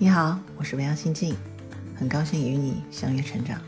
[0.00, 1.34] 你好，我是未央心境，
[1.96, 3.60] 很高兴与你相约成长。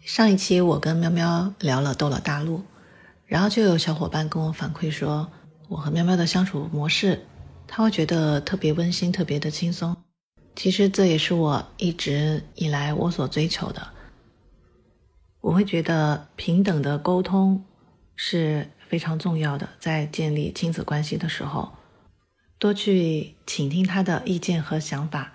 [0.00, 2.58] 上一期我跟喵喵聊了《斗罗大陆》，
[3.26, 5.28] 然后就有小伙伴跟我反馈说，
[5.66, 7.20] 我和喵喵的相处模式，
[7.66, 9.96] 他会觉得特别温馨，特别的轻松。
[10.54, 13.88] 其实这也是我一直以来我所追求的。
[15.40, 17.64] 我会觉得平等的沟通
[18.14, 21.72] 是非常重要的，在建立亲子关系的时候，
[22.58, 25.32] 多去倾听他的意见和想法，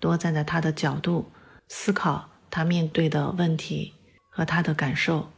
[0.00, 1.30] 多站在他的角度
[1.68, 3.94] 思考他面对的问题
[4.28, 5.30] 和他的感受，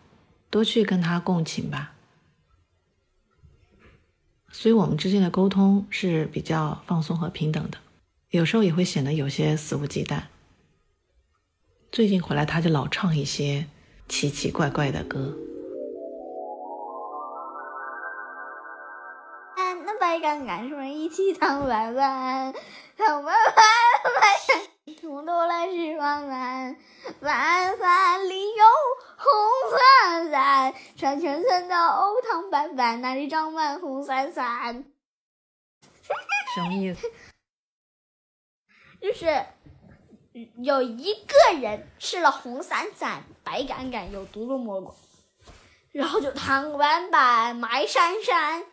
[0.49, 1.93] 多去跟他共情吧。
[4.51, 7.77] 所以，我们之间的沟通是比较放松和平等的，
[8.31, 10.23] 有时候也会显得有些肆无忌惮。
[11.93, 13.67] 最近回来，他就老唱一些。
[14.09, 15.37] 奇奇怪怪的歌。
[20.19, 22.53] 那白干干说一起唱晚饭，
[22.97, 23.65] 唱晚饭，
[24.21, 26.77] 晚从头来吃晚饭，
[27.21, 28.65] 晚饭里有
[29.17, 29.31] 红
[29.71, 34.85] 伞伞，穿全身的欧汤板板，那里长满红伞伞。
[36.55, 37.09] 什么意思？
[39.01, 39.47] 就是。
[40.63, 44.95] 有一个人吃了红伞伞、白杆杆有毒的蘑菇，
[45.91, 48.65] 然后就躺板板埋山山，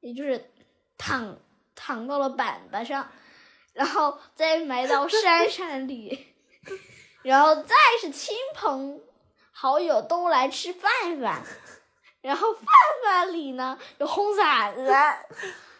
[0.00, 0.50] 也就是
[0.96, 1.36] 躺
[1.74, 3.08] 躺到了板板上，
[3.72, 6.34] 然后再埋到 山山里，
[7.22, 9.00] 然后再是亲朋
[9.50, 11.42] 好友都来吃饭饭，
[12.20, 12.64] 然后饭
[13.04, 15.26] 饭里呢有红伞伞。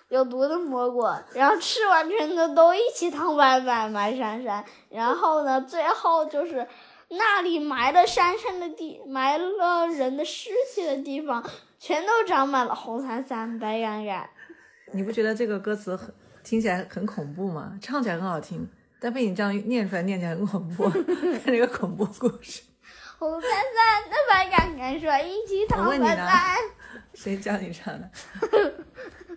[0.09, 1.03] 有毒的蘑菇，
[1.35, 6.67] 然后吃完全的都一起躺板板埋山山，然后呢，最后就是
[7.11, 11.43] 那里埋了山山的地，埋了人的尸体的地方，
[11.79, 14.29] 全都长满了红伞伞、白杆杆。
[14.93, 17.79] 你不觉得这个歌词很听起来很恐怖吗？
[17.81, 18.69] 唱起来很好听，
[19.01, 20.89] 但被你这样念出来，念起来很恐怖，
[21.45, 22.63] 看这个恐怖故事。
[23.19, 26.57] 红伞伞的白杆杆说一起躺板板。
[27.15, 28.11] 谁教你唱的？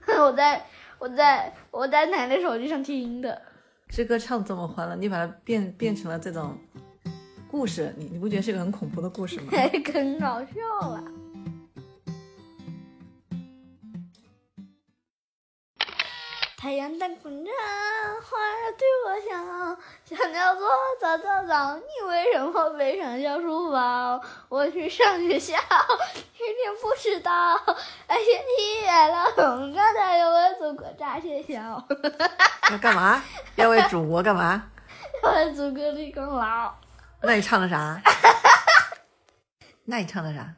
[0.22, 0.64] 我在
[1.00, 3.42] 我在我在奶奶手机上听的，
[3.90, 6.58] 这歌唱这么欢乐，你把它变变成了这种
[7.52, 9.52] 故事，你你不觉得是个很恐怖的故事吗？
[9.84, 11.04] 更搞笑了。
[16.58, 17.52] 太阳当空照，
[18.24, 19.36] 花儿对我笑，
[20.06, 20.66] 小鸟做
[21.02, 24.22] 早早早，你为什么背上小书包？
[24.48, 27.32] 我去上学校，天天不迟到，
[28.08, 28.24] 而且
[28.56, 31.86] 体验了农场才要为祖国炸学校。
[32.72, 33.22] 要干嘛？
[33.56, 34.72] 要为祖国干嘛？
[35.24, 36.74] 为祖国立功劳。
[37.24, 38.02] 那你唱的啥？
[39.86, 40.56] 那你唱的啥？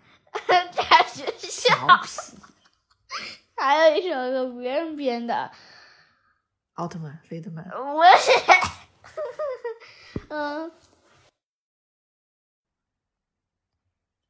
[0.47, 1.75] 在学校。
[3.57, 5.51] 还有一首歌别人编的。
[6.75, 7.65] 奥特曼，飞特曼。
[7.69, 8.31] 我是，
[10.29, 10.71] 嗯，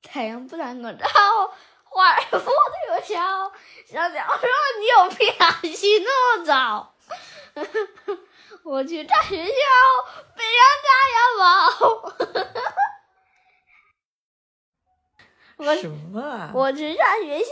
[0.01, 1.07] 太阳不能照，
[1.85, 2.45] 花儿不对
[2.91, 3.51] 我笑。
[3.85, 6.95] 小鸟说：“你有病啊，起那么早？”
[8.63, 9.51] 我去炸学校，
[10.35, 11.45] 背上炸药包。
[15.65, 16.21] 我什么？
[16.21, 17.45] 啊我去炸学校，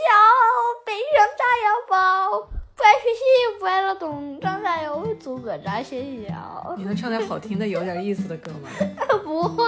[0.84, 2.48] 背上炸药包。
[2.74, 6.74] 不爱学习，不爱劳动，长大要为祖国炸学校。
[6.76, 8.68] 你能唱点好听的、有点意思的歌吗？
[9.22, 9.64] 不会。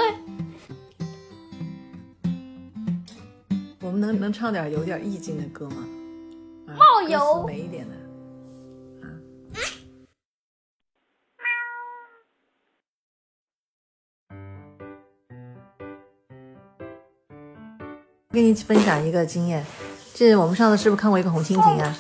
[3.81, 5.87] 我们能能唱点有点意境的歌吗？
[6.77, 7.44] 冒油。
[7.47, 7.94] 美一点的。
[18.34, 19.65] 跟你分享一个经验，
[20.12, 21.97] 这是我们上次是不是看过一个红蜻蜓啊？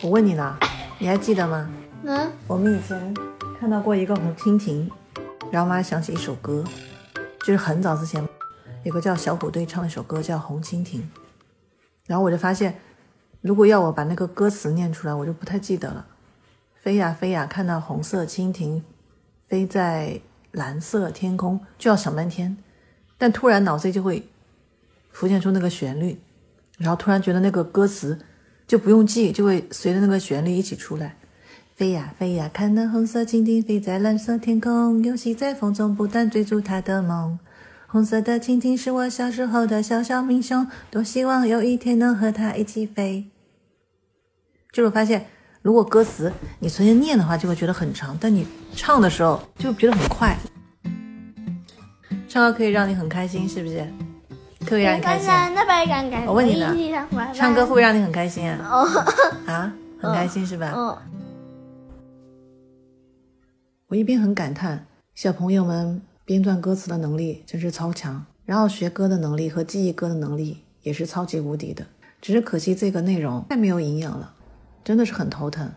[0.00, 0.56] 我问你呢，
[1.00, 1.68] 你还记得吗？
[2.04, 3.12] 嗯，我们以前
[3.58, 4.88] 看到过一个红蜻蜓，
[5.50, 6.64] 然后妈想起一首歌，
[7.40, 8.24] 就是很早之前
[8.84, 11.00] 有个叫小虎队唱一首歌叫《红蜻蜓》，
[12.06, 12.78] 然后我就发现，
[13.40, 16.06] 如果要我把那个歌词念出来，我就不太记得了。
[16.76, 18.80] 飞呀飞呀，看到红色蜻蜓
[19.48, 20.20] 飞在
[20.52, 22.56] 蓝色天空，就要想半天，
[23.18, 24.26] 但突然脑子里就会
[25.10, 26.18] 浮现出那个旋律，
[26.78, 28.18] 然后突然觉得那个歌词。
[28.70, 31.16] 就不用记，就会随着那个旋律一起出来。
[31.74, 37.36] 飞呀飞呀，看那红色蜻蜓飞在蓝色天空，游戏在风中，不断追逐它的梦。
[37.88, 43.28] 红色的蜻蜓是我小时候的小小英雄，多希望有一天能和它一起飞。
[44.70, 45.26] 就是发现，
[45.62, 48.46] 如果歌词你随便念的话，就会觉得很长；但你
[48.76, 50.38] 唱的时候，就觉得很快。
[52.28, 53.84] 唱歌可以让你很开心，是不是？
[54.60, 55.30] 特别让你开心。
[56.26, 58.68] 我问你呢唱歌会不会让你很开心啊？
[58.70, 58.86] 哦，
[59.46, 60.72] 啊，很开心是吧？
[60.76, 60.96] 嗯，
[63.88, 71.84] 我一边很感叹小朋友们编撰歌词的能力真是超强，然后学歌的能力和记忆歌的能力也是超级无敌的。
[72.20, 74.32] 只是可惜这个内容太没有营养了，
[74.84, 75.70] 真的是很头疼。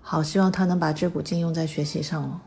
[0.00, 2.40] 好希望他能把这股劲用在学习上哦。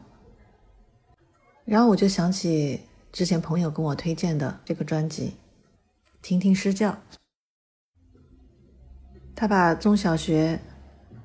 [1.66, 2.82] 然后我就想起
[3.12, 5.28] 之前朋友跟我推荐的这个专辑
[6.24, 6.92] 《婷婷诗教》，
[9.36, 10.62] 他把中小学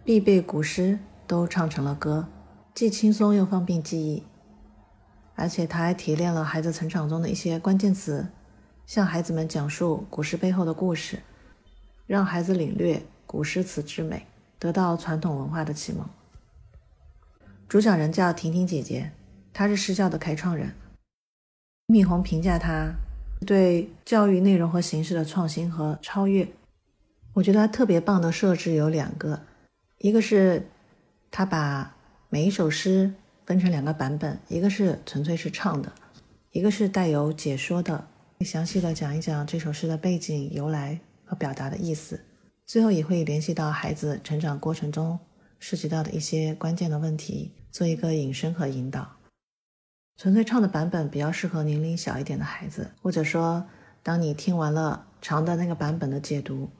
[0.05, 2.27] 必备古诗都唱成了歌，
[2.75, 4.25] 既轻松又方便记忆，
[5.37, 8.27] 而且他还提炼了孩子成长中的一些关键词，
[8.87, 11.21] 向孩子们讲述古诗背后的故事，
[12.09, 14.27] 让孩子领略古诗词之美，
[14.59, 16.05] 得到传统文化的启蒙。
[17.69, 19.13] 主讲人叫婷婷姐姐，
[19.53, 20.75] 她是诗教的开创人。
[21.87, 22.93] 米红评价她
[23.47, 26.47] 对教育内容和形式的创新和超越。
[27.35, 29.41] 我觉得她特别棒的设置有两个，
[29.99, 30.67] 一个是
[31.31, 31.97] 她把
[32.29, 33.13] 每一首诗
[33.47, 35.93] 分成两个版本，一个是纯粹是唱的，
[36.53, 38.07] 一个是带有解说的，
[38.41, 42.21] 详细的讲一讲这首诗的背景由来和表达的意思。
[42.67, 45.19] 最后也会联系到孩子成长过程中
[45.59, 47.53] 涉及到的一些关键的问题。
[47.71, 49.07] 做一个引申和引导，
[50.19, 53.65] 纯粹唱的版本比较适合年龄小一点的孩子，或者说，
[54.03, 56.71] 当你听完了长的那个版本的解读，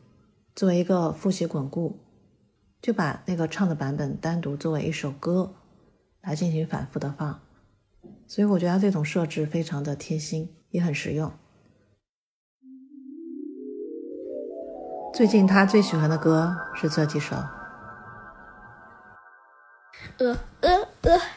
[0.57, 2.01] 作为一个复习巩固，
[2.83, 5.55] 就把那个唱的版本单独作为一首歌
[6.21, 7.41] 来进行反复的放。
[8.27, 11.33] 所以我觉得这种设置非常的贴心，也很实用。
[15.15, 17.37] 最近他最喜欢的歌是这几首。
[20.19, 20.37] 呃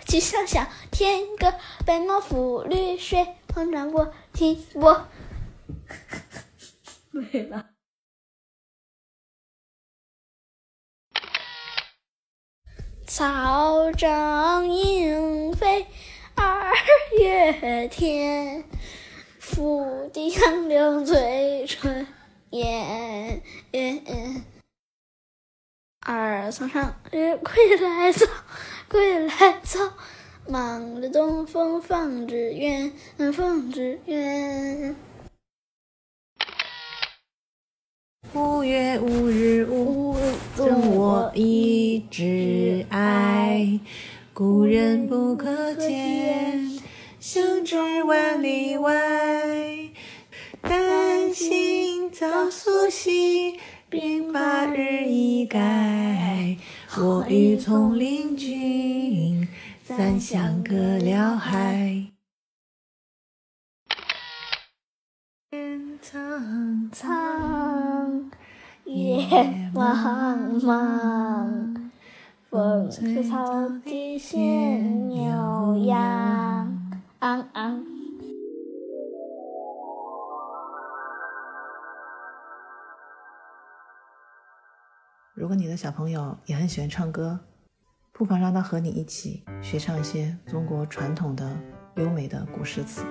[0.07, 1.53] 曲项向天歌，
[1.85, 5.07] 白毛浮绿水，红掌拨清波。
[7.11, 7.69] 没了。
[13.05, 15.85] 草长莺飞
[16.35, 16.73] 二
[17.19, 18.63] 月天，
[19.37, 22.07] 拂堤杨柳醉春
[22.51, 23.43] 烟。
[25.99, 28.25] 二层上月归来早，
[28.91, 29.79] 归来早，
[30.49, 32.91] 忙着东风放纸鸢，
[33.31, 34.93] 放纸鸢。
[38.33, 40.17] 五月五日午，
[40.57, 43.79] 赠我一枝艾，
[44.33, 46.81] 故人不可见，
[47.21, 48.91] 相知万里外。
[50.61, 53.57] 丹心早苏醒。
[53.89, 55.59] 鬓发日已改，
[56.99, 59.47] 我与丛林君，
[59.81, 62.07] 三相隔辽海。
[65.49, 68.29] 天苍苍，
[68.83, 69.25] 野
[69.73, 71.89] 茫茫，
[72.49, 77.90] 风吹草低见牛羊，昂昂。
[85.41, 87.39] 如果你的小朋友也很喜欢唱歌，
[88.13, 91.57] 不妨让他和你一起学唱一些中国传统的
[91.95, 93.03] 优美的古诗词，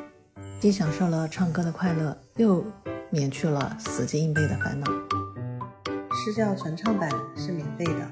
[0.60, 2.64] 既享受了唱歌的快乐，又
[3.10, 4.86] 免去了死记硬背的烦恼。
[6.12, 8.08] 诗教传唱版是免费的，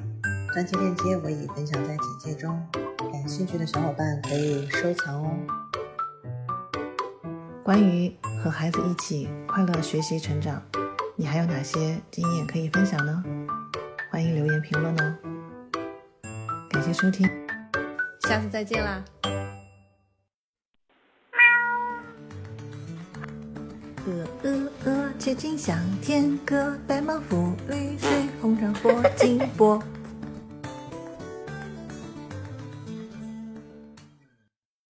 [0.52, 2.60] 专辑链接我已分享在简介中，
[3.12, 5.30] 感兴趣的小伙伴可以收藏哦。
[7.62, 10.60] 关于和孩子一起快乐学习成长，
[11.14, 13.24] 你还有哪些经验可以分享呢？
[14.18, 15.14] 欢迎留言评论哦！
[16.70, 17.30] 感谢收听，
[18.22, 19.04] 下次再见啦！
[24.06, 28.10] 鹅鹅鹅，曲颈向天歌，白毛浮绿水，
[28.42, 29.80] 红掌拨金波。